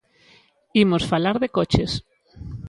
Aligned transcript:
Imos 0.83 1.07
falar 1.11 1.35
de 1.39 1.49
coches. 1.57 1.91